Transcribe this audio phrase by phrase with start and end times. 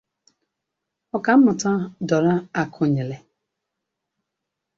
[1.15, 1.71] Ọkammụta
[2.07, 3.17] Dọra Akụnyili